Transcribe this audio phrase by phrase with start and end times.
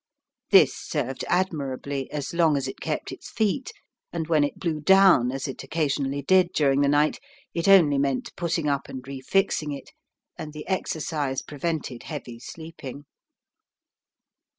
[0.49, 3.71] This served admirably as long as it kept its feet,
[4.11, 7.19] and when it blew down, as it did occasionally during the night,
[7.53, 9.91] it only meant putting up and refixing it,
[10.39, 13.05] and the exercise prevented heavy sleeping.